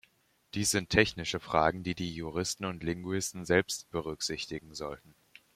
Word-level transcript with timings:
Dies 0.55 0.71
sind 0.71 0.89
technische 0.89 1.39
Fragen, 1.39 1.83
die 1.83 1.93
die 1.93 2.11
Juristen 2.15 2.65
und 2.65 2.81
Linguisten 2.81 3.45
selbst 3.45 3.87
berücksichtigen 3.91 4.73
sollten. 4.73 5.13